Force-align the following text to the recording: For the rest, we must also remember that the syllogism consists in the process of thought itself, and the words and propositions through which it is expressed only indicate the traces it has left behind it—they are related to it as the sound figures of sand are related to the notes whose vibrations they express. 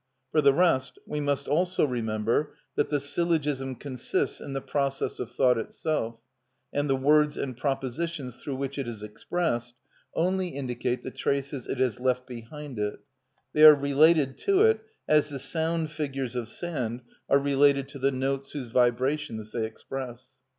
For 0.31 0.41
the 0.41 0.51
rest, 0.51 0.97
we 1.05 1.19
must 1.19 1.47
also 1.47 1.85
remember 1.85 2.55
that 2.75 2.89
the 2.89 2.99
syllogism 2.99 3.75
consists 3.75 4.41
in 4.41 4.53
the 4.53 4.59
process 4.59 5.19
of 5.19 5.29
thought 5.31 5.59
itself, 5.59 6.15
and 6.73 6.89
the 6.89 6.95
words 6.95 7.37
and 7.37 7.55
propositions 7.55 8.35
through 8.37 8.55
which 8.55 8.79
it 8.79 8.87
is 8.87 9.03
expressed 9.03 9.75
only 10.15 10.47
indicate 10.47 11.03
the 11.03 11.11
traces 11.11 11.67
it 11.67 11.77
has 11.77 11.99
left 11.99 12.25
behind 12.25 12.79
it—they 12.79 13.63
are 13.63 13.75
related 13.75 14.39
to 14.39 14.63
it 14.63 14.79
as 15.07 15.29
the 15.29 15.37
sound 15.37 15.91
figures 15.91 16.35
of 16.35 16.49
sand 16.49 17.01
are 17.29 17.37
related 17.37 17.87
to 17.89 17.99
the 17.99 18.09
notes 18.09 18.53
whose 18.53 18.69
vibrations 18.69 19.51
they 19.51 19.65
express. 19.67 20.29